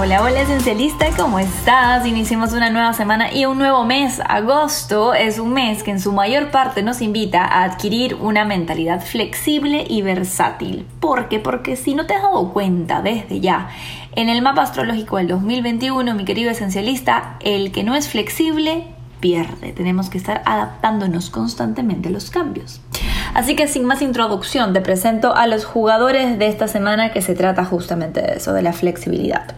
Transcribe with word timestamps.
Hola, 0.00 0.22
hola 0.22 0.42
esencialista, 0.42 1.08
¿cómo 1.16 1.40
estás? 1.40 2.06
Iniciamos 2.06 2.52
una 2.52 2.70
nueva 2.70 2.92
semana 2.92 3.34
y 3.34 3.46
un 3.46 3.58
nuevo 3.58 3.84
mes. 3.84 4.20
Agosto 4.24 5.12
es 5.12 5.40
un 5.40 5.52
mes 5.52 5.82
que 5.82 5.90
en 5.90 5.98
su 5.98 6.12
mayor 6.12 6.52
parte 6.52 6.84
nos 6.84 7.02
invita 7.02 7.44
a 7.44 7.64
adquirir 7.64 8.14
una 8.14 8.44
mentalidad 8.44 9.04
flexible 9.04 9.84
y 9.88 10.02
versátil. 10.02 10.86
¿Por 11.00 11.28
qué? 11.28 11.40
Porque 11.40 11.74
si 11.74 11.96
no 11.96 12.06
te 12.06 12.14
has 12.14 12.22
dado 12.22 12.52
cuenta 12.52 13.02
desde 13.02 13.40
ya, 13.40 13.70
en 14.14 14.28
el 14.28 14.40
mapa 14.40 14.62
astrológico 14.62 15.16
del 15.16 15.26
2021, 15.26 16.14
mi 16.14 16.24
querido 16.24 16.52
esencialista, 16.52 17.34
el 17.40 17.72
que 17.72 17.82
no 17.82 17.96
es 17.96 18.08
flexible 18.08 18.86
pierde. 19.18 19.72
Tenemos 19.72 20.10
que 20.10 20.18
estar 20.18 20.42
adaptándonos 20.46 21.28
constantemente 21.28 22.08
a 22.08 22.12
los 22.12 22.30
cambios. 22.30 22.80
Así 23.34 23.56
que 23.56 23.66
sin 23.66 23.84
más 23.84 24.00
introducción, 24.00 24.72
te 24.72 24.80
presento 24.80 25.34
a 25.34 25.48
los 25.48 25.64
jugadores 25.64 26.38
de 26.38 26.46
esta 26.46 26.68
semana 26.68 27.10
que 27.10 27.20
se 27.20 27.34
trata 27.34 27.64
justamente 27.64 28.22
de 28.22 28.34
eso, 28.34 28.52
de 28.52 28.62
la 28.62 28.72
flexibilidad. 28.72 29.56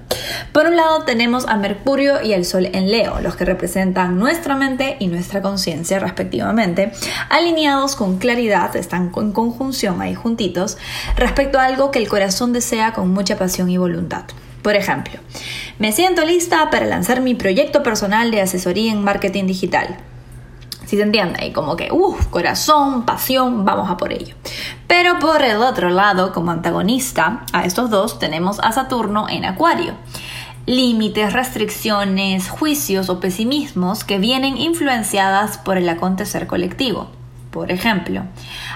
Por 0.52 0.66
un 0.66 0.76
lado 0.76 1.04
tenemos 1.04 1.46
a 1.46 1.56
Mercurio 1.56 2.22
y 2.22 2.32
el 2.32 2.44
Sol 2.44 2.66
en 2.72 2.90
Leo, 2.90 3.20
los 3.20 3.36
que 3.36 3.44
representan 3.44 4.18
nuestra 4.18 4.56
mente 4.56 4.96
y 4.98 5.06
nuestra 5.06 5.42
conciencia 5.42 5.98
respectivamente, 5.98 6.92
alineados 7.28 7.96
con 7.96 8.18
claridad, 8.18 8.74
están 8.76 9.12
en 9.16 9.32
conjunción 9.32 10.00
ahí 10.00 10.14
juntitos, 10.14 10.78
respecto 11.16 11.58
a 11.58 11.64
algo 11.64 11.90
que 11.90 11.98
el 11.98 12.08
corazón 12.08 12.52
desea 12.52 12.92
con 12.92 13.10
mucha 13.10 13.36
pasión 13.36 13.70
y 13.70 13.78
voluntad. 13.78 14.24
Por 14.62 14.76
ejemplo, 14.76 15.18
me 15.78 15.92
siento 15.92 16.24
lista 16.24 16.68
para 16.70 16.86
lanzar 16.86 17.22
mi 17.22 17.34
proyecto 17.34 17.82
personal 17.82 18.30
de 18.30 18.42
asesoría 18.42 18.92
en 18.92 19.02
marketing 19.02 19.46
digital. 19.46 19.96
Si 20.90 20.96
se 20.96 21.04
entiende, 21.04 21.46
y 21.46 21.52
como 21.52 21.76
que, 21.76 21.92
uff, 21.92 22.26
corazón, 22.26 23.06
pasión, 23.06 23.64
vamos 23.64 23.88
a 23.88 23.96
por 23.96 24.12
ello. 24.12 24.34
Pero 24.88 25.20
por 25.20 25.40
el 25.40 25.58
otro 25.58 25.88
lado, 25.88 26.32
como 26.32 26.50
antagonista 26.50 27.46
a 27.52 27.64
estos 27.64 27.90
dos, 27.90 28.18
tenemos 28.18 28.58
a 28.58 28.72
Saturno 28.72 29.28
en 29.28 29.44
Acuario. 29.44 29.94
Límites, 30.66 31.32
restricciones, 31.32 32.48
juicios 32.48 33.08
o 33.08 33.20
pesimismos 33.20 34.02
que 34.02 34.18
vienen 34.18 34.58
influenciadas 34.58 35.58
por 35.58 35.76
el 35.76 35.88
acontecer 35.88 36.48
colectivo. 36.48 37.08
Por 37.52 37.70
ejemplo, 37.70 38.24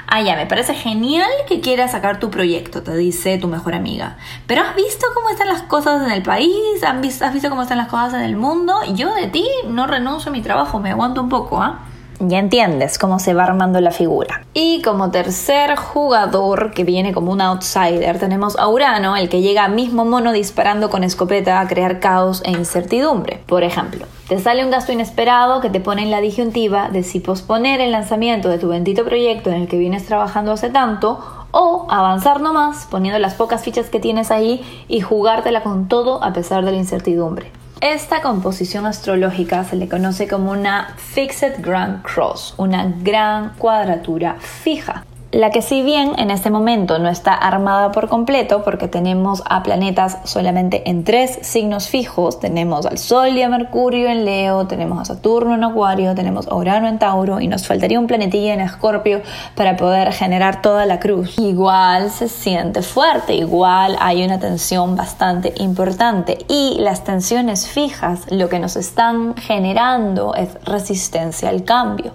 ah, 0.07 0.23
ya, 0.23 0.37
me 0.37 0.47
parece 0.47 0.75
genial 0.75 1.29
que 1.49 1.61
quieras 1.61 1.91
sacar 1.91 2.21
tu 2.21 2.31
proyecto, 2.31 2.85
te 2.85 2.97
dice 2.97 3.39
tu 3.39 3.49
mejor 3.49 3.75
amiga. 3.75 4.19
Pero 4.47 4.63
¿has 4.63 4.77
visto 4.77 5.09
cómo 5.15 5.31
están 5.31 5.49
las 5.49 5.63
cosas 5.63 6.07
en 6.07 6.13
el 6.13 6.23
país? 6.23 6.85
¿Has 6.87 7.01
visto, 7.01 7.51
cómo 7.51 7.63
están 7.63 7.79
las 7.79 7.89
cosas 7.89 8.15
en 8.15 8.21
el 8.21 8.37
mundo? 8.37 8.73
Yo 8.95 9.13
de 9.17 9.27
ti 9.27 9.45
no 9.67 9.89
renuncio 9.89 10.31
a 10.31 10.33
mi 10.33 10.43
trabajo, 10.43 10.79
me 10.79 10.93
aguanto 10.93 11.21
un 11.21 11.29
poco, 11.29 11.61
¿ah? 11.61 11.81
Ya 12.21 12.39
entiendes 12.39 12.99
cómo 12.99 13.19
se 13.19 13.35
va 13.35 13.45
armando 13.45 13.81
la 13.81 13.91
figura. 13.91 14.45
Y 14.55 14.83
como 14.83 15.11
tercer 15.11 15.77
jugador 15.77 16.73
que 16.73 16.85
viene 16.85 17.13
como 17.13 17.33
un 17.33 17.41
outsider 17.41 18.19
tenemos 18.19 18.57
a 18.59 18.69
Urano, 18.69 19.17
el 19.17 19.29
que 19.29 19.43
llega 19.43 19.69
mismo 19.69 20.05
mono 20.05 20.33
disparando 20.33 20.91
con 20.91 21.05
escopeta 21.05 21.61
a 21.61 21.67
crear 21.67 22.01
caos 22.01 22.43
e 22.45 22.51
incertidumbre. 22.53 23.41
Por 23.47 23.65
ejemplo, 23.65 24.07
te 24.29 24.39
sale 24.39 24.65
un 24.65 24.71
gasto 24.71 24.93
inesperado 24.93 25.61
que 25.61 25.71
te 25.71 25.81
pone 25.81 26.03
en 26.03 26.11
la 26.11 26.21
disyuntiva 26.21 26.89
de 26.89 27.03
si 27.03 27.21
posponer 27.21 27.81
el 27.81 27.93
lanzamiento 27.93 28.49
de 28.49 28.59
tu 28.59 28.69
bendito 28.69 29.05
proyecto 29.05 29.51
en 29.51 29.57
el 29.57 29.69
que 29.69 29.79
vienes 29.79 30.07
trabajando 30.07 30.53
hace 30.53 30.71
tanto 30.71 31.19
o 31.51 31.87
avanzar 31.89 32.41
nomás 32.41 32.87
poniendo 32.91 33.19
las 33.19 33.35
pocas 33.35 33.63
fichas 33.63 33.91
que 33.91 34.01
tienes 34.01 34.31
ahí 34.31 34.65
y 34.89 35.01
jugártela 35.01 35.63
con 35.63 35.89
todo 35.89 36.23
a 36.23 36.33
pesar 36.33 36.65
de 36.65 36.73
la 36.73 36.79
incertidumbre. 36.79 37.51
Esta 37.81 38.23
composición 38.23 38.87
astrológica 38.87 39.65
se 39.65 39.77
le 39.77 39.89
conoce 39.89 40.27
como 40.27 40.53
una 40.53 40.95
Fixed 40.97 41.61
Grand 41.61 42.03
Cross, 42.03 42.55
una 42.57 42.93
gran 43.03 43.51
cuadratura 43.59 44.37
fija 44.41 45.05
la 45.35 45.51
que 45.51 45.63
si 45.63 45.83
bien 45.83 46.13
en 46.19 46.31
este 46.31 46.49
momento 46.49 47.01
no 47.01 47.09
está 47.09 47.35
armada 47.35 47.91
por 47.91 48.09
completo 48.09 48.63
porque 48.63 48.87
tenemos 48.87 49.43
a 49.47 49.65
planetas 49.65 50.19
solamente 50.23 50.89
en 50.89 51.03
tres 51.03 51.41
signos 51.43 51.89
fijos, 51.89 52.39
tenemos 52.39 52.87
al 52.87 52.99
Sol 52.99 53.31
y 53.31 53.43
a 53.43 53.49
Mercurio 53.49 54.09
en 54.09 54.25
Leo, 54.25 54.69
tenemos 54.69 55.01
a 55.01 55.05
Saturno 55.05 55.57
en 55.57 55.65
Acuario, 55.65 56.15
tenemos 56.15 56.47
a 56.47 56.55
Urano 56.55 56.87
en 56.87 57.01
Tauro 57.01 57.41
y 57.41 57.49
nos 57.49 57.67
faltaría 57.67 57.99
un 57.99 58.07
planetilla 58.07 58.55
en 58.55 58.61
Escorpio 58.61 59.23
para 59.57 59.77
poder 59.77 60.13
generar 60.13 60.63
toda 60.63 60.87
la 60.87 61.01
cruz. 61.01 61.37
Igual 61.37 62.11
se 62.11 62.29
siente 62.29 62.83
fuerte, 62.83 63.35
igual 63.35 63.97
hay 63.99 64.25
una 64.25 64.39
tensión 64.39 64.95
bastante 64.95 65.53
importante 65.57 66.39
y 66.49 66.77
las 66.79 67.03
tensiones 67.03 67.67
fijas 67.67 68.21
lo 68.31 68.49
que 68.49 68.61
nos 68.61 68.77
están 68.77 69.35
generando 69.35 70.33
es 70.37 70.65
resistencia 70.65 71.49
al 71.49 71.65
cambio. 71.65 72.13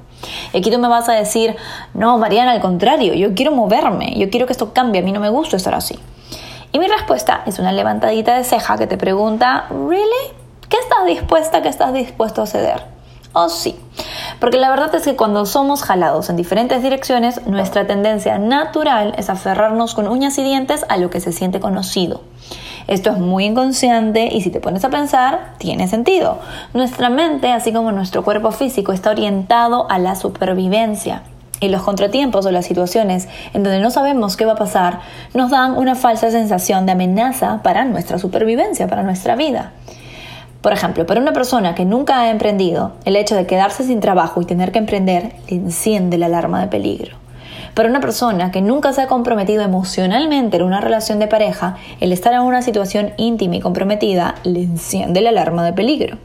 Y 0.53 0.57
aquí 0.57 0.72
tú 0.72 0.80
me 0.80 0.88
vas 0.88 1.09
a 1.09 1.13
decir, 1.13 1.56
no, 1.94 2.18
Mariana, 2.18 2.52
al 2.52 2.62
contrario, 2.62 3.13
yo 3.13 3.34
quiero 3.34 3.52
moverme, 3.52 4.16
yo 4.18 4.30
quiero 4.30 4.46
que 4.46 4.53
esto 4.53 4.74
cambie, 4.74 5.02
a 5.02 5.03
mí 5.03 5.12
no 5.12 5.19
me 5.19 5.30
gusta 5.30 5.57
estar 5.57 5.75
así. 5.75 5.97
Y 6.72 6.80
mi 6.80 6.88
respuesta 6.88 7.41
es 7.46 7.59
una 7.59 7.72
levantadita 7.72 8.35
de 8.35 8.44
ceja 8.44 8.78
que 8.78 8.88
te 8.88 8.97
pregunta, 8.97 9.66
¿really? 9.69 10.35
¿Qué 10.69 10.78
estás 10.78 11.06
dispuesta, 11.07 11.62
qué 11.62 11.69
estás 11.69 11.94
dispuesto 11.94 12.44
a 12.44 12.47
ceder? 12.47 12.84
Oh, 13.34 13.50
sí. 13.50 13.75
Porque 14.40 14.57
la 14.57 14.69
verdad 14.69 14.94
es 14.96 15.03
que 15.03 15.16
cuando 15.16 15.46
somos 15.46 15.84
jalados 15.84 16.30
en 16.30 16.36
diferentes 16.36 16.81
direcciones, 16.81 17.46
nuestra 17.46 17.86
tendencia 17.86 18.38
natural 18.40 19.13
es 19.18 19.30
aferrarnos 19.30 19.94
con 19.94 20.07
uñas 20.07 20.38
y 20.38 20.44
dientes 20.44 20.86
a 20.90 20.97
lo 20.97 21.09
que 21.09 21.22
se 21.22 21.31
siente 21.31 21.59
conocido. 21.59 22.22
Esto 22.89 23.11
es 23.11 23.19
muy 23.19 23.45
inconsciente 23.45 24.29
y 24.31 24.41
si 24.41 24.50
te 24.50 24.59
pones 24.59 24.83
a 24.83 24.89
pensar, 24.89 25.53
tiene 25.59 25.88
sentido. 25.88 26.39
Nuestra 26.73 27.11
mente, 27.11 27.51
así 27.51 27.72
como 27.72 27.91
nuestro 27.91 28.23
cuerpo 28.23 28.50
físico, 28.51 28.94
está 28.94 29.11
orientado 29.11 29.88
a 29.91 30.00
la 30.00 30.16
supervivencia. 30.16 31.22
Y 31.59 31.67
los 31.67 31.83
contratiempos 31.83 32.47
o 32.47 32.51
las 32.51 32.66
situaciones 32.66 33.27
en 33.53 33.61
donde 33.61 33.79
no 33.79 33.91
sabemos 33.91 34.35
qué 34.35 34.45
va 34.45 34.53
a 34.53 34.55
pasar 34.55 35.01
nos 35.35 35.51
dan 35.51 35.77
una 35.77 35.94
falsa 35.94 36.31
sensación 36.31 36.88
de 36.88 36.94
amenaza 36.94 37.61
para 37.61 37.85
nuestra 37.85 38.17
supervivencia, 38.17 38.88
para 38.88 39.03
nuestra 39.03 39.35
vida. 39.35 39.71
Por 40.63 40.73
ejemplo, 40.73 41.06
para 41.06 41.21
una 41.21 41.31
persona 41.31 41.75
que 41.75 41.85
nunca 41.85 42.21
ha 42.21 42.31
emprendido, 42.31 42.94
el 43.06 43.17
hecho 43.17 43.35
de 43.35 43.45
quedarse 43.45 43.83
sin 43.83 44.00
trabajo 44.00 44.41
y 44.41 44.45
tener 44.45 44.71
que 44.71 44.79
emprender 44.79 45.33
le 45.47 45.57
enciende 45.57 46.17
la 46.17 46.25
alarma 46.25 46.59
de 46.61 46.67
peligro. 46.69 47.28
Para 47.74 47.90
una 47.90 48.00
persona 48.00 48.52
que 48.52 48.62
nunca 48.62 48.94
se 48.94 49.02
ha 49.02 49.07
comprometido 49.07 49.63
emocionalmente 49.63 50.57
en 50.57 50.63
una 50.63 50.81
relación 50.81 51.19
de 51.19 51.28
pareja, 51.28 51.78
el 52.00 52.12
estar 52.12 52.34
en 52.34 52.41
una 52.41 52.62
situación 52.62 53.13
íntima 53.18 53.57
y 53.57 53.59
comprometida 53.59 54.35
le 54.44 54.63
enciende 54.63 55.22
la 55.22 55.30
alarma 55.30 55.63
de 55.63 55.74
peligro. 55.74 56.18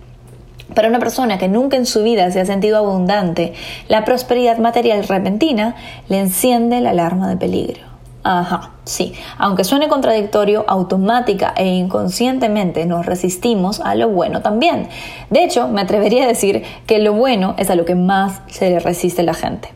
Para 0.74 0.88
una 0.88 0.98
persona 0.98 1.38
que 1.38 1.48
nunca 1.48 1.76
en 1.76 1.86
su 1.86 2.02
vida 2.02 2.30
se 2.30 2.40
ha 2.40 2.46
sentido 2.46 2.78
abundante, 2.78 3.52
la 3.88 4.04
prosperidad 4.04 4.58
material 4.58 5.06
repentina 5.06 5.76
le 6.08 6.20
enciende 6.20 6.80
la 6.80 6.90
alarma 6.90 7.28
de 7.28 7.36
peligro. 7.36 7.94
Ajá, 8.26 8.70
sí, 8.84 9.12
aunque 9.36 9.64
suene 9.64 9.86
contradictorio, 9.86 10.64
automática 10.66 11.52
e 11.58 11.66
inconscientemente 11.66 12.86
nos 12.86 13.04
resistimos 13.04 13.80
a 13.80 13.94
lo 13.94 14.08
bueno 14.08 14.40
también. 14.40 14.88
De 15.28 15.44
hecho, 15.44 15.68
me 15.68 15.82
atrevería 15.82 16.24
a 16.24 16.28
decir 16.28 16.64
que 16.86 16.98
lo 17.00 17.12
bueno 17.12 17.54
es 17.58 17.68
a 17.68 17.74
lo 17.74 17.84
que 17.84 17.94
más 17.94 18.40
se 18.46 18.70
le 18.70 18.80
resiste 18.80 19.22
la 19.22 19.34
gente. 19.34 19.68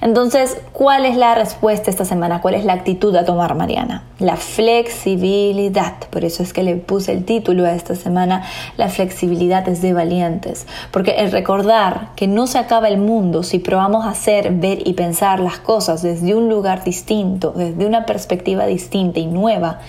Entonces, 0.00 0.58
¿cuál 0.72 1.06
es 1.06 1.16
la 1.16 1.34
respuesta 1.34 1.90
esta 1.90 2.04
semana? 2.04 2.40
¿Cuál 2.40 2.54
es 2.54 2.64
la 2.64 2.74
actitud 2.74 3.14
a 3.16 3.24
tomar, 3.24 3.54
Mariana? 3.54 4.02
La 4.18 4.36
flexibilidad. 4.36 5.94
Por 6.10 6.24
eso 6.24 6.42
es 6.42 6.52
que 6.52 6.62
le 6.62 6.76
puse 6.76 7.12
el 7.12 7.24
título 7.24 7.64
a 7.64 7.72
esta 7.72 7.94
semana, 7.94 8.44
La 8.76 8.88
flexibilidad 8.88 9.66
es 9.68 9.80
de 9.82 9.92
valientes. 9.92 10.66
Porque 10.90 11.12
el 11.12 11.32
recordar 11.32 12.08
que 12.16 12.26
no 12.26 12.46
se 12.46 12.58
acaba 12.58 12.88
el 12.88 12.98
mundo 12.98 13.42
si 13.42 13.58
probamos 13.58 14.06
hacer, 14.06 14.52
ver 14.52 14.86
y 14.86 14.92
pensar 14.92 15.40
las 15.40 15.58
cosas 15.58 16.02
desde 16.02 16.34
un 16.34 16.48
lugar 16.48 16.84
distinto, 16.84 17.52
desde 17.56 17.86
una 17.86 18.04
perspectiva 18.04 18.66
distinta 18.66 19.20
y 19.20 19.26
nueva, 19.26 19.80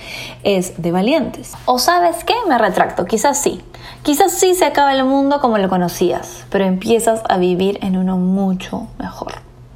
es 0.44 0.82
de 0.82 0.92
valientes. 0.92 1.54
¿O 1.66 1.80
sabes 1.80 2.24
qué? 2.24 2.36
Me 2.48 2.58
retracto, 2.58 3.06
quizás 3.06 3.38
sí. 3.38 3.62
Quizás 4.04 4.32
sí 4.32 4.56
se 4.56 4.66
acaba 4.66 4.94
el 4.94 5.04
mundo 5.04 5.40
como 5.42 5.58
lo 5.58 5.68
conocías, 5.68 6.46
pero 6.50 6.64
empiezas 6.66 7.22
a 7.28 7.38
vivir 7.38 7.80
en 7.82 7.98
uno 7.98 8.18
mucho 8.18 8.88
mejor. 8.98 9.34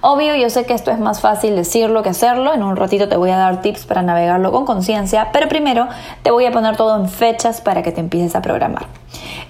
Obvio, 0.00 0.36
yo 0.36 0.48
sé 0.48 0.64
que 0.64 0.74
esto 0.74 0.92
es 0.92 1.00
más 1.00 1.20
fácil 1.20 1.56
decirlo 1.56 2.02
que 2.02 2.10
hacerlo. 2.10 2.54
En 2.54 2.62
un 2.62 2.76
ratito 2.76 3.08
te 3.08 3.16
voy 3.16 3.30
a 3.30 3.36
dar 3.36 3.60
tips 3.62 3.84
para 3.84 4.02
navegarlo 4.02 4.52
con 4.52 4.64
conciencia, 4.64 5.30
pero 5.32 5.48
primero 5.48 5.88
te 6.22 6.30
voy 6.30 6.46
a 6.46 6.52
poner 6.52 6.76
todo 6.76 6.96
en 6.96 7.08
fechas 7.08 7.60
para 7.60 7.82
que 7.82 7.90
te 7.90 8.00
empieces 8.00 8.36
a 8.36 8.42
programar. 8.42 8.86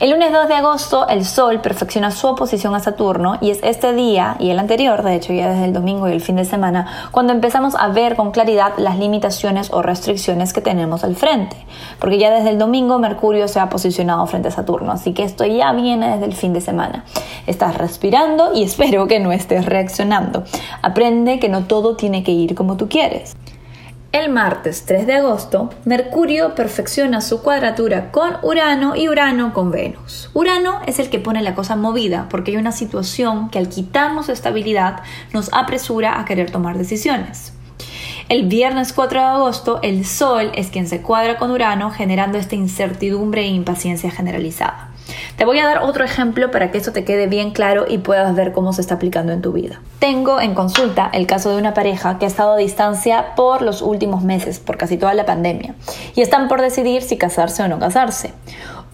El 0.00 0.10
lunes 0.10 0.32
2 0.32 0.46
de 0.46 0.54
agosto 0.54 1.08
el 1.08 1.24
Sol 1.24 1.60
perfecciona 1.60 2.12
su 2.12 2.28
oposición 2.28 2.74
a 2.76 2.80
Saturno 2.80 3.36
y 3.40 3.50
es 3.50 3.58
este 3.64 3.92
día 3.92 4.36
y 4.38 4.50
el 4.50 4.58
anterior, 4.60 5.02
de 5.02 5.16
hecho 5.16 5.32
ya 5.32 5.48
desde 5.48 5.64
el 5.64 5.72
domingo 5.72 6.08
y 6.08 6.12
el 6.12 6.20
fin 6.20 6.36
de 6.36 6.44
semana, 6.44 6.86
cuando 7.10 7.32
empezamos 7.32 7.74
a 7.74 7.88
ver 7.88 8.14
con 8.14 8.30
claridad 8.30 8.74
las 8.76 8.96
limitaciones 8.96 9.72
o 9.72 9.82
restricciones 9.82 10.52
que 10.52 10.60
tenemos 10.60 11.02
al 11.02 11.16
frente. 11.16 11.56
Porque 11.98 12.18
ya 12.18 12.30
desde 12.30 12.50
el 12.50 12.58
domingo 12.58 13.00
Mercurio 13.00 13.48
se 13.48 13.58
ha 13.58 13.68
posicionado 13.68 14.24
frente 14.26 14.48
a 14.48 14.52
Saturno, 14.52 14.92
así 14.92 15.12
que 15.12 15.24
esto 15.24 15.44
ya 15.44 15.72
viene 15.72 16.12
desde 16.12 16.26
el 16.26 16.34
fin 16.34 16.52
de 16.52 16.60
semana. 16.60 17.04
Estás 17.48 17.76
respirando 17.76 18.54
y 18.54 18.62
espero 18.62 19.08
que 19.08 19.18
no 19.18 19.32
estés 19.32 19.66
reaccionando. 19.66 20.37
Aprende 20.82 21.38
que 21.38 21.48
no 21.48 21.64
todo 21.64 21.96
tiene 21.96 22.22
que 22.24 22.32
ir 22.32 22.54
como 22.54 22.76
tú 22.76 22.88
quieres. 22.88 23.36
El 24.10 24.30
martes 24.30 24.84
3 24.86 25.06
de 25.06 25.16
agosto, 25.16 25.68
Mercurio 25.84 26.54
perfecciona 26.54 27.20
su 27.20 27.42
cuadratura 27.42 28.10
con 28.10 28.36
Urano 28.42 28.96
y 28.96 29.06
Urano 29.06 29.52
con 29.52 29.70
Venus. 29.70 30.30
Urano 30.32 30.80
es 30.86 30.98
el 30.98 31.10
que 31.10 31.18
pone 31.18 31.42
la 31.42 31.54
cosa 31.54 31.76
movida 31.76 32.26
porque 32.30 32.52
hay 32.52 32.56
una 32.56 32.72
situación 32.72 33.50
que 33.50 33.58
al 33.58 33.68
quitarnos 33.68 34.30
estabilidad 34.30 35.02
nos 35.34 35.52
apresura 35.52 36.18
a 36.18 36.24
querer 36.24 36.50
tomar 36.50 36.78
decisiones. 36.78 37.52
El 38.30 38.46
viernes 38.46 38.94
4 38.94 39.20
de 39.20 39.26
agosto, 39.26 39.80
el 39.82 40.06
Sol 40.06 40.52
es 40.54 40.68
quien 40.68 40.88
se 40.88 41.02
cuadra 41.02 41.36
con 41.36 41.50
Urano 41.50 41.90
generando 41.90 42.38
esta 42.38 42.54
incertidumbre 42.54 43.42
e 43.42 43.48
impaciencia 43.48 44.10
generalizada. 44.10 44.88
Te 45.38 45.44
voy 45.44 45.60
a 45.60 45.66
dar 45.66 45.84
otro 45.84 46.04
ejemplo 46.04 46.50
para 46.50 46.72
que 46.72 46.78
eso 46.78 46.90
te 46.90 47.04
quede 47.04 47.28
bien 47.28 47.52
claro 47.52 47.84
y 47.88 47.98
puedas 47.98 48.34
ver 48.34 48.50
cómo 48.50 48.72
se 48.72 48.80
está 48.80 48.94
aplicando 48.94 49.32
en 49.32 49.40
tu 49.40 49.52
vida. 49.52 49.80
Tengo 50.00 50.40
en 50.40 50.52
consulta 50.52 51.08
el 51.12 51.28
caso 51.28 51.50
de 51.50 51.58
una 51.58 51.74
pareja 51.74 52.18
que 52.18 52.24
ha 52.24 52.28
estado 52.28 52.54
a 52.54 52.56
distancia 52.56 53.36
por 53.36 53.62
los 53.62 53.80
últimos 53.80 54.24
meses, 54.24 54.58
por 54.58 54.76
casi 54.76 54.96
toda 54.96 55.14
la 55.14 55.26
pandemia, 55.26 55.76
y 56.16 56.22
están 56.22 56.48
por 56.48 56.60
decidir 56.60 57.02
si 57.02 57.16
casarse 57.18 57.62
o 57.62 57.68
no 57.68 57.78
casarse. 57.78 58.32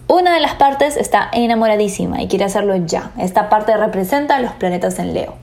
Una 0.07 0.35
de 0.35 0.39
las 0.39 0.53
partes 0.53 0.97
está 0.97 1.29
enamoradísima 1.33 2.21
y 2.21 2.27
quiere 2.27 2.45
hacerlo 2.45 2.75
ya. 2.75 3.09
Esta 3.17 3.49
parte 3.49 3.75
representa 3.75 4.35
a 4.35 4.39
los 4.39 4.51
planetas 4.51 4.99
en 4.99 5.15
Leo. 5.15 5.33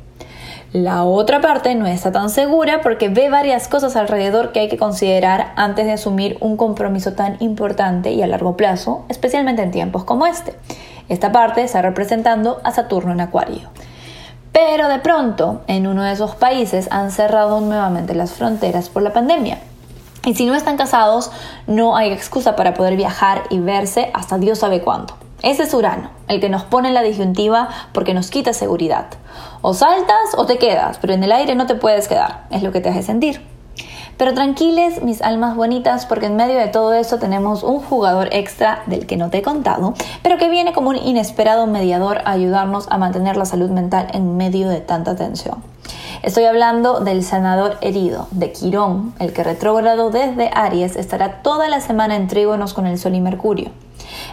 La 0.73 1.05
otra 1.05 1.41
parte 1.43 1.75
no 1.75 1.87
está 1.87 2.13
tan 2.13 2.31
segura 2.31 2.81
porque 2.81 3.09
ve 3.09 3.29
varias 3.29 3.69
cosas 3.69 3.97
alrededor 3.97 4.53
que 4.53 4.61
hay 4.61 4.69
que 4.69 4.79
considerar 4.79 5.53
antes 5.57 5.85
de 5.85 5.93
asumir 5.93 6.39
un 6.41 6.57
compromiso 6.57 7.13
tan 7.13 7.37
importante 7.41 8.13
y 8.13 8.23
a 8.23 8.27
largo 8.27 8.57
plazo, 8.57 9.05
especialmente 9.11 9.61
en 9.61 9.71
tiempos 9.71 10.05
como 10.05 10.27
este. 10.27 10.55
Esta 11.09 11.33
parte 11.33 11.63
está 11.63 11.83
representando 11.83 12.61
a 12.65 12.73
Saturno 12.73 13.13
en 13.13 13.21
Acuario. 13.21 13.71
Pero 14.53 14.89
de 14.89 14.99
pronto, 14.99 15.63
en 15.67 15.87
uno 15.87 16.03
de 16.03 16.13
esos 16.13 16.35
países 16.35 16.89
han 16.91 17.11
cerrado 17.11 17.61
nuevamente 17.61 18.15
las 18.15 18.33
fronteras 18.33 18.89
por 18.89 19.03
la 19.03 19.13
pandemia. 19.13 19.59
Y 20.25 20.35
si 20.35 20.47
no 20.47 20.55
están 20.55 20.77
casados, 20.77 21.33
no 21.67 21.97
hay 21.97 22.13
excusa 22.13 22.55
para 22.55 22.75
poder 22.75 22.97
viajar 22.97 23.43
y 23.51 23.59
verse 23.59 24.11
hasta 24.15 24.39
Dios 24.39 24.59
sabe 24.59 24.81
cuándo. 24.81 25.15
Ese 25.43 25.65
es 25.65 25.75
Urano, 25.75 26.11
el 26.29 26.41
que 26.41 26.49
nos 26.49 26.63
pone 26.63 26.89
en 26.89 26.95
la 26.95 27.03
disyuntiva 27.03 27.69
porque 27.93 28.15
nos 28.15 28.31
quita 28.31 28.53
seguridad. 28.53 29.07
O 29.61 29.75
saltas 29.75 30.35
o 30.37 30.47
te 30.47 30.59
quedas, 30.59 30.99
pero 31.01 31.15
en 31.15 31.25
el 31.25 31.33
aire 31.33 31.57
no 31.57 31.67
te 31.67 31.75
puedes 31.75 32.07
quedar, 32.07 32.45
es 32.51 32.63
lo 32.63 32.71
que 32.71 32.81
te 32.81 32.91
hace 32.91 33.03
sentir. 33.03 33.52
Pero 34.17 34.35
tranquiles, 34.35 35.03
mis 35.03 35.23
almas 35.23 35.57
bonitas, 35.57 36.07
porque 36.07 36.27
en 36.27 36.37
medio 36.37 36.59
de 36.59 36.69
todo 36.69 36.93
eso 36.93 37.19
tenemos 37.19 37.63
un 37.63 37.81
jugador 37.81 38.29
extra 38.33 38.83
del 38.87 39.07
que 39.07 39.17
no 39.17 39.31
te 39.31 39.39
he 39.39 39.43
contado, 39.43 39.95
pero 40.23 40.39
que 40.39 40.49
viene 40.49 40.73
como 40.73 40.91
un 40.91 40.97
inesperado 40.97 41.67
mediador 41.67 42.19
a 42.25 42.33
ayudarnos 42.33 42.87
a 42.91 42.99
mantener 42.99 43.37
la 43.37 43.45
salud 43.45 43.71
mental 43.71 44.09
en 44.13 44.37
medio 44.37 44.69
de 44.69 44.81
tanta 44.81 45.17
tensión. 45.17 45.72
Estoy 46.23 46.45
hablando 46.45 47.01
del 47.01 47.25
sanador 47.25 47.79
herido, 47.81 48.29
de 48.31 48.53
Quirón, 48.53 49.13
el 49.19 49.33
que 49.33 49.43
retrógrado 49.43 50.11
desde 50.11 50.51
Aries 50.55 50.95
estará 50.95 51.43
toda 51.43 51.69
la 51.69 51.81
semana 51.81 52.15
en 52.15 52.29
trígonos 52.29 52.75
con 52.75 52.87
el 52.87 52.97
Sol 52.97 53.17
y 53.17 53.21
Mercurio. 53.21 53.73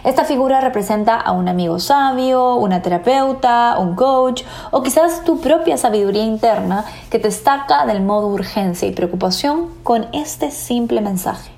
Esta 0.04 0.24
figura 0.24 0.60
representa 0.60 1.16
a 1.16 1.32
un 1.32 1.48
amigo 1.48 1.80
sabio, 1.80 2.54
una 2.54 2.80
terapeuta, 2.80 3.76
un 3.80 3.96
coach 3.96 4.44
o 4.70 4.84
quizás 4.84 5.24
tu 5.24 5.40
propia 5.40 5.76
sabiduría 5.76 6.22
interna 6.22 6.84
que 7.10 7.18
te 7.18 7.26
destaca 7.26 7.84
del 7.86 8.02
modo 8.02 8.28
urgencia 8.28 8.86
y 8.86 8.92
preocupación 8.92 9.66
con 9.82 10.06
este 10.12 10.52
simple 10.52 11.00
mensaje. 11.00 11.50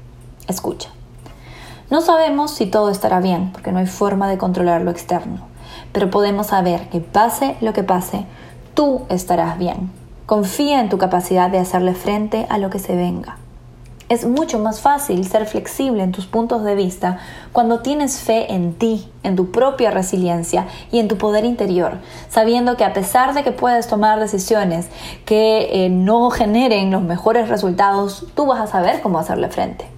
Escucha. 0.49 0.88
No 1.90 2.00
sabemos 2.00 2.52
si 2.52 2.64
todo 2.64 2.88
estará 2.88 3.20
bien 3.20 3.52
porque 3.52 3.70
no 3.70 3.81
hay 3.81 3.87
forma 3.87 4.31
de 4.31 4.38
controlar 4.38 4.81
lo 4.81 4.93
externo, 4.93 5.40
pero 5.93 6.08
podemos 6.08 6.46
saber 6.46 6.88
que 6.88 7.00
pase 7.00 7.56
lo 7.61 7.75
que 7.75 7.82
pase, 7.82 8.25
tú 8.73 9.02
estarás 9.11 9.58
bien. 9.58 10.01
Confía 10.32 10.81
en 10.81 10.88
tu 10.88 10.96
capacidad 10.96 11.50
de 11.50 11.58
hacerle 11.58 11.93
frente 11.93 12.46
a 12.49 12.56
lo 12.56 12.70
que 12.70 12.79
se 12.79 12.96
venga. 12.96 13.37
Es 14.08 14.25
mucho 14.25 14.58
más 14.58 14.81
fácil 14.81 15.26
ser 15.29 15.44
flexible 15.44 16.02
en 16.02 16.11
tus 16.11 16.25
puntos 16.25 16.64
de 16.64 16.75
vista 16.75 17.19
cuando 17.52 17.81
tienes 17.81 18.19
fe 18.19 18.50
en 18.50 18.73
ti, 18.73 19.12
en 19.25 19.37
tu 19.37 19.50
propia 19.50 19.90
resiliencia 19.90 20.69
y 20.90 21.00
en 21.00 21.08
tu 21.08 21.19
poder 21.19 21.44
interior, 21.44 21.99
sabiendo 22.31 22.79
que 22.79 22.84
a 22.84 22.94
pesar 22.94 23.34
de 23.34 23.43
que 23.43 23.52
puedes 23.52 23.88
tomar 23.88 24.20
decisiones 24.20 24.88
que 25.26 25.84
eh, 25.84 25.90
no 25.90 26.31
generen 26.31 26.90
los 26.90 27.02
mejores 27.02 27.50
resultados, 27.50 28.25
tú 28.34 28.46
vas 28.46 28.62
a 28.62 28.67
saber 28.67 29.02
cómo 29.02 29.19
hacerle 29.19 29.50
frente. 29.50 29.91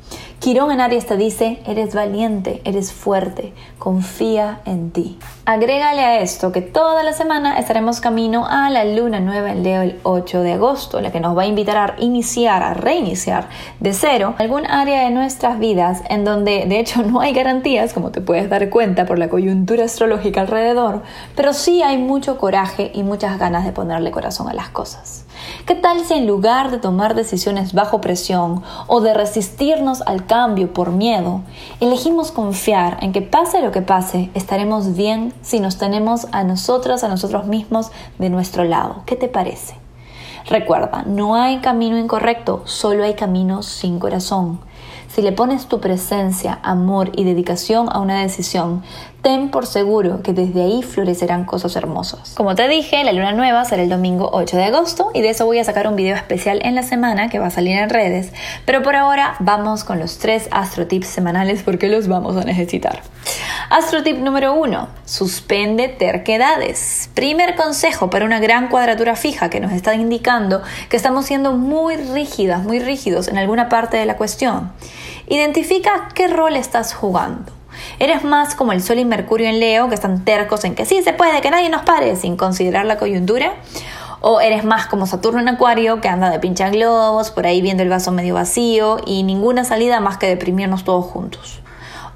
Quirón 0.44 0.70
en 0.70 0.82
Aries 0.82 1.06
te 1.06 1.16
dice, 1.16 1.62
eres 1.66 1.94
valiente, 1.94 2.60
eres 2.66 2.92
fuerte, 2.92 3.54
confía 3.78 4.60
en 4.66 4.90
ti. 4.90 5.18
Agrégale 5.46 6.02
a 6.02 6.20
esto 6.20 6.52
que 6.52 6.60
toda 6.60 7.02
la 7.02 7.14
semana 7.14 7.58
estaremos 7.58 8.02
camino 8.02 8.44
a 8.46 8.68
la 8.68 8.84
luna 8.84 9.20
nueva 9.20 9.52
en 9.52 9.62
Leo 9.62 9.80
el 9.80 9.98
8 10.02 10.42
de 10.42 10.52
agosto, 10.52 11.00
la 11.00 11.10
que 11.10 11.20
nos 11.20 11.34
va 11.34 11.44
a 11.44 11.46
invitar 11.46 11.78
a 11.78 11.94
iniciar, 11.98 12.62
a 12.62 12.74
reiniciar 12.74 13.48
de 13.80 13.94
cero 13.94 14.34
algún 14.36 14.66
área 14.66 15.04
de 15.04 15.10
nuestras 15.12 15.58
vidas 15.58 16.02
en 16.10 16.26
donde 16.26 16.66
de 16.66 16.78
hecho 16.78 17.02
no 17.02 17.22
hay 17.22 17.32
garantías, 17.32 17.94
como 17.94 18.10
te 18.10 18.20
puedes 18.20 18.50
dar 18.50 18.68
cuenta 18.68 19.06
por 19.06 19.18
la 19.18 19.30
coyuntura 19.30 19.86
astrológica 19.86 20.42
alrededor, 20.42 21.04
pero 21.34 21.54
sí 21.54 21.82
hay 21.82 21.96
mucho 21.96 22.36
coraje 22.36 22.90
y 22.92 23.02
muchas 23.02 23.38
ganas 23.38 23.64
de 23.64 23.72
ponerle 23.72 24.10
corazón 24.10 24.50
a 24.50 24.52
las 24.52 24.68
cosas. 24.68 25.23
¿Qué 25.66 25.74
tal 25.74 26.04
si 26.04 26.14
en 26.14 26.26
lugar 26.26 26.70
de 26.70 26.78
tomar 26.78 27.14
decisiones 27.14 27.72
bajo 27.72 28.00
presión 28.00 28.62
o 28.86 29.00
de 29.00 29.14
resistirnos 29.14 30.02
al 30.02 30.26
cambio 30.26 30.72
por 30.72 30.90
miedo, 30.90 31.40
elegimos 31.80 32.32
confiar 32.32 32.98
en 33.00 33.12
que 33.12 33.22
pase 33.22 33.62
lo 33.62 33.72
que 33.72 33.82
pase, 33.82 34.30
estaremos 34.34 34.94
bien 34.94 35.32
si 35.42 35.60
nos 35.60 35.78
tenemos 35.78 36.26
a 36.32 36.44
nosotras, 36.44 37.04
a 37.04 37.08
nosotros 37.08 37.46
mismos 37.46 37.90
de 38.18 38.30
nuestro 38.30 38.64
lado? 38.64 39.02
¿Qué 39.06 39.16
te 39.16 39.28
parece? 39.28 39.76
Recuerda, 40.46 41.04
no 41.06 41.36
hay 41.36 41.60
camino 41.60 41.96
incorrecto, 41.96 42.62
solo 42.66 43.04
hay 43.04 43.14
caminos 43.14 43.64
sin 43.64 43.98
corazón. 43.98 44.60
Si 45.08 45.22
le 45.22 45.32
pones 45.32 45.68
tu 45.68 45.80
presencia, 45.80 46.58
amor 46.62 47.12
y 47.14 47.24
dedicación 47.24 47.88
a 47.90 48.00
una 48.00 48.20
decisión, 48.20 48.82
ten 49.24 49.50
por 49.50 49.66
seguro 49.66 50.22
que 50.22 50.34
desde 50.34 50.62
ahí 50.62 50.82
florecerán 50.82 51.46
cosas 51.46 51.74
hermosas. 51.76 52.34
Como 52.36 52.54
te 52.54 52.68
dije, 52.68 53.02
la 53.04 53.12
luna 53.12 53.32
nueva 53.32 53.64
será 53.64 53.82
el 53.82 53.88
domingo 53.88 54.28
8 54.32 54.56
de 54.58 54.64
agosto 54.64 55.10
y 55.14 55.22
de 55.22 55.30
eso 55.30 55.46
voy 55.46 55.58
a 55.58 55.64
sacar 55.64 55.88
un 55.88 55.96
video 55.96 56.14
especial 56.14 56.60
en 56.62 56.74
la 56.74 56.82
semana 56.82 57.30
que 57.30 57.38
va 57.38 57.46
a 57.46 57.50
salir 57.50 57.78
en 57.78 57.88
redes. 57.88 58.32
Pero 58.66 58.82
por 58.82 58.96
ahora 58.96 59.34
vamos 59.40 59.82
con 59.82 59.98
los 59.98 60.18
tres 60.18 60.46
astro 60.52 60.86
tips 60.86 61.06
semanales 61.06 61.62
porque 61.62 61.88
los 61.88 62.06
vamos 62.06 62.36
a 62.36 62.44
necesitar. 62.44 63.00
Astro 63.70 64.02
tip 64.02 64.18
número 64.18 64.52
1. 64.52 64.88
Suspende 65.06 65.88
terquedades. 65.88 67.08
Primer 67.14 67.56
consejo 67.56 68.10
para 68.10 68.26
una 68.26 68.40
gran 68.40 68.68
cuadratura 68.68 69.16
fija 69.16 69.48
que 69.48 69.58
nos 69.58 69.72
está 69.72 69.94
indicando 69.94 70.62
que 70.90 70.98
estamos 70.98 71.24
siendo 71.24 71.54
muy 71.54 71.96
rígidas, 71.96 72.62
muy 72.62 72.78
rígidos 72.78 73.28
en 73.28 73.38
alguna 73.38 73.70
parte 73.70 73.96
de 73.96 74.04
la 74.04 74.18
cuestión. 74.18 74.70
Identifica 75.28 76.10
qué 76.14 76.28
rol 76.28 76.56
estás 76.56 76.92
jugando. 76.92 77.63
Eres 77.98 78.24
más 78.24 78.54
como 78.54 78.72
el 78.72 78.82
Sol 78.82 78.98
y 78.98 79.04
Mercurio 79.04 79.48
en 79.48 79.60
Leo, 79.60 79.88
que 79.88 79.94
están 79.94 80.24
tercos 80.24 80.64
en 80.64 80.74
que 80.74 80.84
sí 80.84 81.02
se 81.02 81.12
puede, 81.12 81.40
que 81.40 81.50
nadie 81.50 81.68
nos 81.68 81.82
pare, 81.82 82.16
sin 82.16 82.36
considerar 82.36 82.86
la 82.86 82.98
coyuntura. 82.98 83.54
O 84.20 84.40
eres 84.40 84.64
más 84.64 84.86
como 84.86 85.06
Saturno 85.06 85.40
en 85.40 85.48
Acuario, 85.48 86.00
que 86.00 86.08
anda 86.08 86.30
de 86.30 86.38
pincha 86.38 86.70
globos, 86.70 87.30
por 87.30 87.46
ahí 87.46 87.60
viendo 87.60 87.82
el 87.82 87.90
vaso 87.90 88.10
medio 88.10 88.34
vacío 88.34 88.98
y 89.04 89.22
ninguna 89.22 89.64
salida 89.64 90.00
más 90.00 90.16
que 90.16 90.26
deprimirnos 90.26 90.84
todos 90.84 91.04
juntos. 91.04 91.60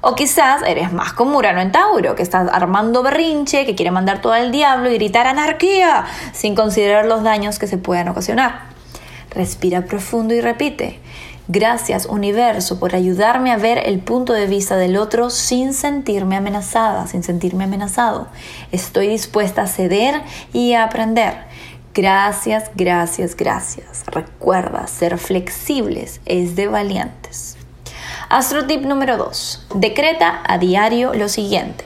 O 0.01 0.15
quizás 0.15 0.61
eres 0.65 0.93
más 0.93 1.11
como 1.11 1.37
Urano 1.37 1.59
en 1.59 1.71
Tauro, 1.71 2.15
que 2.15 2.23
estás 2.23 2.49
armando 2.51 3.03
berrinche, 3.03 3.65
que 3.65 3.75
quiere 3.75 3.91
mandar 3.91 4.21
todo 4.21 4.31
al 4.31 4.51
diablo 4.51 4.89
y 4.89 4.95
gritar 4.95 5.27
anarquía, 5.27 6.05
sin 6.31 6.55
considerar 6.55 7.05
los 7.05 7.21
daños 7.21 7.59
que 7.59 7.67
se 7.67 7.77
puedan 7.77 8.07
ocasionar. 8.07 8.69
Respira 9.31 9.81
profundo 9.81 10.33
y 10.33 10.41
repite. 10.41 10.99
Gracias 11.51 12.05
universo 12.05 12.79
por 12.79 12.93
ayudarme 12.93 13.51
a 13.51 13.57
ver 13.57 13.79
el 13.87 13.97
punto 13.97 14.33
de 14.33 14.45
vista 14.45 14.77
del 14.77 14.95
otro 14.97 15.31
sin 15.31 15.73
sentirme 15.73 16.37
amenazada, 16.37 17.07
sin 17.07 17.23
sentirme 17.23 17.63
amenazado. 17.63 18.27
Estoy 18.71 19.07
dispuesta 19.07 19.63
a 19.63 19.67
ceder 19.67 20.21
y 20.53 20.73
a 20.73 20.83
aprender. 20.83 21.33
Gracias, 21.95 22.69
gracias, 22.75 23.35
gracias. 23.35 24.03
Recuerda, 24.05 24.85
ser 24.85 25.17
flexibles 25.17 26.21
es 26.27 26.55
de 26.55 26.67
valientes. 26.67 27.57
Astro 28.29 28.67
tip 28.67 28.83
número 28.85 29.17
2. 29.17 29.69
Decreta 29.73 30.43
a 30.47 30.59
diario 30.59 31.15
lo 31.15 31.29
siguiente. 31.29 31.83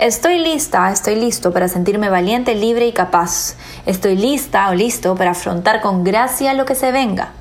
Estoy 0.00 0.40
lista, 0.40 0.90
estoy 0.90 1.14
listo 1.14 1.52
para 1.52 1.68
sentirme 1.68 2.10
valiente, 2.10 2.56
libre 2.56 2.88
y 2.88 2.92
capaz. 2.92 3.54
Estoy 3.86 4.16
lista 4.16 4.68
o 4.68 4.74
listo 4.74 5.14
para 5.14 5.30
afrontar 5.30 5.80
con 5.80 6.02
gracia 6.02 6.54
lo 6.54 6.64
que 6.64 6.74
se 6.74 6.90
venga. 6.90 7.34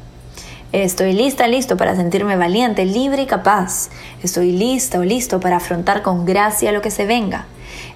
Estoy 0.72 1.14
lista, 1.14 1.48
listo 1.48 1.78
para 1.78 1.96
sentirme 1.96 2.36
valiente, 2.36 2.86
libre 2.86 3.24
y 3.24 3.26
capaz. 3.26 3.90
Estoy 4.22 4.52
lista 4.52 5.00
o 5.00 5.04
listo 5.04 5.40
para 5.40 5.58
afrontar 5.58 6.04
con 6.04 6.26
gracia 6.26 6.72
lo 6.72 6.82
que 6.82 6.92
se 6.92 7.08
venga. 7.08 7.46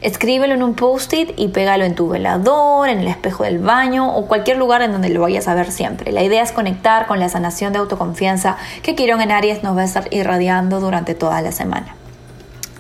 Escríbelo 0.02 0.56
en 0.56 0.64
un 0.64 0.74
post-it 0.74 1.34
y 1.38 1.50
pégalo 1.50 1.86
en 1.86 1.94
tu 1.94 2.10
velador, 2.10 2.90
en 2.90 2.98
el 2.98 3.08
espejo 3.08 3.44
del 3.44 3.60
baño 3.60 4.16
o 4.16 4.26
cualquier 4.26 4.58
lugar 4.58 4.82
en 4.82 4.92
donde 4.92 5.10
lo 5.10 5.22
vayas 5.22 5.48
a 5.48 5.54
ver 5.54 5.72
siempre. 5.72 6.12
La 6.12 6.24
idea 6.24 6.42
es 6.42 6.52
conectar 6.52 7.06
con 7.06 7.20
la 7.20 7.30
sanación 7.30 7.74
de 7.74 7.80
autoconfianza 7.80 8.58
que 8.82 8.96
Quirón 8.96 9.22
en 9.22 9.32
Aries 9.32 9.62
nos 9.62 9.78
va 9.78 9.82
a 9.82 9.86
estar 9.86 10.08
irradiando 10.12 10.80
durante 10.80 11.14
toda 11.14 11.44
la 11.44 11.52
semana. 11.52 11.96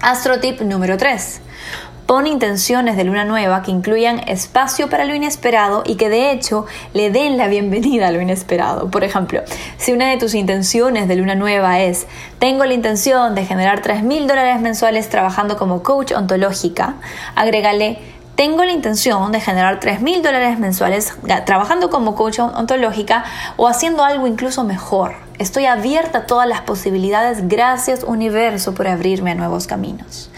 Astro 0.02 0.40
tip 0.40 0.60
número 0.62 0.98
3. 0.98 1.40
Pon 2.06 2.28
intenciones 2.28 2.98
de 2.98 3.06
luna 3.06 3.24
nueva 3.24 3.62
que 3.62 3.72
incluyan 3.72 4.20
espacio 4.28 4.90
para 4.90 5.06
lo 5.06 5.16
inesperado 5.16 5.84
y 5.86 5.96
que 5.96 6.10
de 6.10 6.32
hecho 6.32 6.66
le 6.94 7.12
den 7.12 7.38
la 7.38 7.48
bienvenida 7.48 8.10
a 8.10 8.12
lo 8.12 8.20
inesperado. 8.20 8.92
Por 8.92 9.06
ejemplo, 9.06 9.42
si 9.78 9.94
una 9.94 10.10
de 10.10 10.18
tus 10.18 10.36
intenciones 10.36 11.08
de 11.08 11.16
luna 11.16 11.36
nueva 11.36 11.80
es 11.80 12.06
tengo 12.40 12.66
la 12.66 12.74
intención 12.74 13.36
de 13.36 13.46
generar 13.46 13.82
3 13.82 14.04
mil 14.04 14.28
dólares 14.28 14.60
mensuales 14.60 15.08
trabajando 15.08 15.58
como 15.58 15.82
coach 15.82 16.12
ontológica, 16.12 16.96
agrégale 17.36 18.00
tengo 18.36 18.66
la 18.66 18.72
intención 18.72 19.32
de 19.32 19.40
generar 19.40 19.80
3 19.80 20.02
mil 20.02 20.24
dólares 20.24 20.58
mensuales 20.58 21.14
trabajando 21.46 21.92
como 21.92 22.16
coach 22.16 22.40
ontológica 22.40 23.24
o 23.58 23.68
haciendo 23.68 24.04
algo 24.04 24.26
incluso 24.26 24.64
mejor. 24.64 25.14
Estoy 25.38 25.66
abierta 25.66 26.20
a 26.20 26.26
todas 26.26 26.48
las 26.48 26.62
posibilidades. 26.62 27.48
Gracias 27.48 28.04
universo 28.04 28.74
por 28.74 28.88
abrirme 28.88 29.32
a 29.32 29.36
nuevos 29.36 29.68
caminos. 29.68 30.32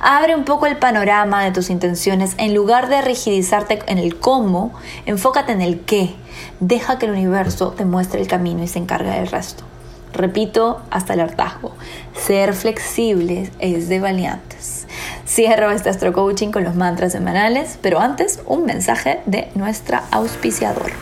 Abre 0.00 0.34
un 0.34 0.44
poco 0.44 0.66
el 0.66 0.76
panorama 0.76 1.44
de 1.44 1.52
tus 1.52 1.70
intenciones 1.70 2.34
en 2.38 2.54
lugar 2.54 2.88
de 2.88 3.02
rigidizarte 3.02 3.80
en 3.86 3.98
el 3.98 4.18
cómo, 4.18 4.72
enfócate 5.06 5.52
en 5.52 5.60
el 5.60 5.80
qué. 5.80 6.14
Deja 6.60 6.98
que 6.98 7.06
el 7.06 7.12
universo 7.12 7.70
te 7.70 7.84
muestre 7.84 8.20
el 8.20 8.28
camino 8.28 8.62
y 8.62 8.68
se 8.68 8.78
encarga 8.78 9.14
del 9.14 9.28
resto. 9.28 9.64
Repito 10.12 10.82
hasta 10.90 11.14
el 11.14 11.20
hartazgo, 11.20 11.72
ser 12.14 12.52
flexibles 12.52 13.50
es 13.60 13.88
de 13.88 13.98
valientes. 13.98 14.86
Cierro 15.26 15.70
este 15.70 15.88
astro 15.88 16.12
coaching 16.12 16.50
con 16.50 16.64
los 16.64 16.74
mantras 16.74 17.12
semanales, 17.12 17.78
pero 17.80 17.98
antes 18.00 18.40
un 18.46 18.66
mensaje 18.66 19.20
de 19.24 19.50
nuestra 19.54 20.04
auspiciadora. 20.10 20.94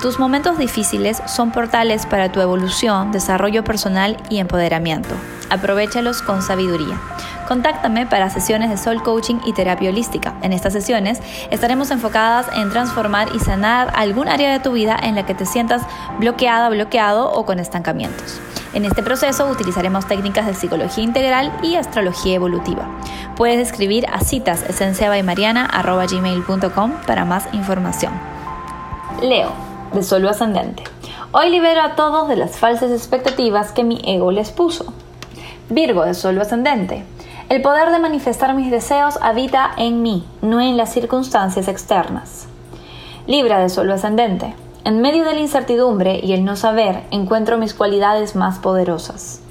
Tus 0.00 0.18
momentos 0.18 0.58
difíciles 0.58 1.22
son 1.26 1.52
portales 1.52 2.06
para 2.06 2.32
tu 2.32 2.40
evolución, 2.40 3.12
desarrollo 3.12 3.62
personal 3.62 4.16
y 4.30 4.38
empoderamiento. 4.38 5.14
Aprovechalos 5.50 6.22
con 6.22 6.42
sabiduría. 6.42 6.98
Contáctame 7.52 8.06
para 8.06 8.30
sesiones 8.30 8.70
de 8.70 8.78
Soul 8.78 9.02
Coaching 9.02 9.40
y 9.44 9.52
terapia 9.52 9.90
holística. 9.90 10.36
En 10.40 10.54
estas 10.54 10.72
sesiones 10.72 11.20
estaremos 11.50 11.90
enfocadas 11.90 12.46
en 12.56 12.70
transformar 12.70 13.28
y 13.34 13.40
sanar 13.40 13.92
algún 13.94 14.26
área 14.26 14.50
de 14.50 14.58
tu 14.58 14.72
vida 14.72 14.98
en 15.02 15.16
la 15.16 15.26
que 15.26 15.34
te 15.34 15.44
sientas 15.44 15.82
bloqueada, 16.18 16.70
bloqueado 16.70 17.30
o 17.30 17.44
con 17.44 17.58
estancamientos. 17.58 18.40
En 18.72 18.86
este 18.86 19.02
proceso 19.02 19.50
utilizaremos 19.50 20.06
técnicas 20.06 20.46
de 20.46 20.54
psicología 20.54 21.04
integral 21.04 21.52
y 21.62 21.76
astrología 21.76 22.36
evolutiva. 22.36 22.88
Puedes 23.36 23.68
escribir 23.68 24.06
a 24.10 24.20
citas 24.20 24.64
para 27.06 27.26
más 27.26 27.52
información. 27.52 28.14
Leo 29.20 29.52
de 29.92 30.02
Solo 30.02 30.30
Ascendente. 30.30 30.84
Hoy 31.32 31.50
libero 31.50 31.82
a 31.82 31.96
todos 31.96 32.28
de 32.28 32.36
las 32.36 32.56
falsas 32.56 32.90
expectativas 32.92 33.72
que 33.72 33.84
mi 33.84 34.00
ego 34.06 34.32
les 34.32 34.50
puso. 34.52 34.94
Virgo 35.68 36.06
de 36.06 36.14
Solo 36.14 36.40
Ascendente. 36.40 37.04
El 37.52 37.60
poder 37.60 37.90
de 37.90 37.98
manifestar 37.98 38.54
mis 38.54 38.70
deseos 38.70 39.18
habita 39.20 39.72
en 39.76 40.00
mí, 40.00 40.24
no 40.40 40.62
en 40.62 40.78
las 40.78 40.90
circunstancias 40.90 41.68
externas. 41.68 42.46
Libra 43.26 43.58
de 43.58 43.68
Solo 43.68 43.92
Ascendente. 43.92 44.54
En 44.84 45.02
medio 45.02 45.22
de 45.22 45.34
la 45.34 45.40
incertidumbre 45.40 46.18
y 46.22 46.32
el 46.32 46.46
no 46.46 46.56
saber, 46.56 47.02
encuentro 47.10 47.58
mis 47.58 47.74
cualidades 47.74 48.36
más 48.36 48.58
poderosas. 48.58 49.42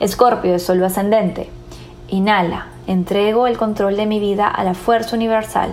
Escorpio 0.00 0.52
de 0.52 0.58
Solo 0.58 0.86
Ascendente. 0.86 1.50
Inhala, 2.08 2.68
entrego 2.86 3.46
el 3.46 3.58
control 3.58 3.98
de 3.98 4.06
mi 4.06 4.18
vida 4.18 4.48
a 4.48 4.64
la 4.64 4.72
fuerza 4.72 5.14
universal. 5.14 5.72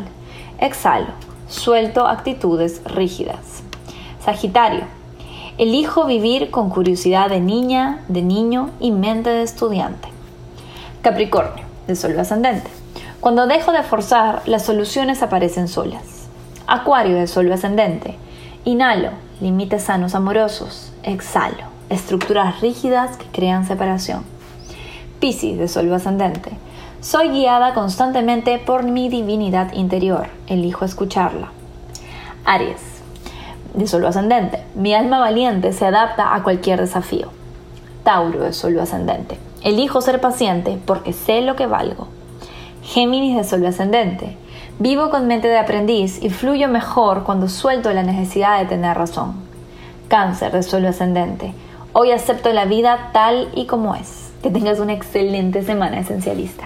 Exhalo, 0.60 1.14
suelto 1.48 2.08
actitudes 2.08 2.82
rígidas. 2.84 3.64
Sagitario. 4.20 4.84
Elijo 5.58 6.04
vivir 6.08 6.52
con 6.52 6.70
curiosidad 6.70 7.30
de 7.30 7.40
niña, 7.40 8.04
de 8.10 8.22
niño 8.22 8.72
y 8.82 8.92
mente 8.92 9.30
de 9.30 9.44
estudiante. 9.44 10.13
Capricornio, 11.04 11.66
de 11.86 11.98
Sol 11.98 12.18
ascendente. 12.18 12.70
Cuando 13.20 13.46
dejo 13.46 13.74
de 13.74 13.84
forzar, 13.84 14.42
las 14.46 14.64
soluciones 14.64 15.22
aparecen 15.22 15.68
solas. 15.68 16.30
Acuario 16.66 17.18
de 17.18 17.28
Sol 17.28 17.52
ascendente. 17.52 18.16
Inhalo, 18.64 19.10
límites 19.42 19.84
sanos 19.84 20.16
amorosos. 20.16 20.94
Exhalo, 21.04 21.66
estructuras 21.90 22.62
rígidas 22.62 23.18
que 23.18 23.26
crean 23.26 23.68
separación. 23.68 24.24
Piscis 25.20 25.58
de 25.58 25.68
Sol 25.68 25.92
ascendente. 25.94 26.52
Soy 27.02 27.28
guiada 27.28 27.74
constantemente 27.74 28.58
por 28.60 28.84
mi 28.84 29.10
divinidad 29.10 29.74
interior. 29.74 30.28
Elijo 30.48 30.86
escucharla. 30.86 31.52
Aries 32.46 32.80
de 33.74 33.88
solo 33.88 34.08
ascendente. 34.08 34.64
Mi 34.74 34.94
alma 34.94 35.20
valiente 35.20 35.74
se 35.74 35.86
adapta 35.86 36.34
a 36.34 36.44
cualquier 36.44 36.80
desafío. 36.80 37.28
Tauro 38.06 38.44
de 38.44 38.54
solo 38.54 38.82
ascendente. 38.82 39.38
Elijo 39.64 40.02
ser 40.02 40.20
paciente 40.20 40.78
porque 40.86 41.14
sé 41.14 41.42
lo 41.42 41.56
que 41.56 41.68
valgo. 41.68 42.08
Géminis 42.84 43.38
de 43.38 43.44
solo 43.46 43.70
ascendente. 43.70 44.36
Vivo 44.78 45.10
con 45.10 45.26
mente 45.26 45.48
de 45.48 45.58
aprendiz 45.58 46.22
y 46.22 46.30
fluyo 46.30 46.68
mejor 46.68 47.24
cuando 47.24 47.48
suelto 47.48 47.94
la 47.94 48.04
necesidad 48.04 48.60
de 48.60 48.66
tener 48.66 48.98
razón. 48.98 49.36
Cáncer 50.10 50.52
de 50.52 50.64
solo 50.64 50.90
ascendente. 50.90 51.54
Hoy 51.94 52.12
acepto 52.12 52.52
la 52.52 52.66
vida 52.66 53.12
tal 53.14 53.50
y 53.56 53.66
como 53.66 53.96
es. 53.96 54.34
Que 54.42 54.50
tengas 54.50 54.80
una 54.80 54.94
excelente 54.94 55.64
semana 55.64 56.00
esencialista. 56.00 56.66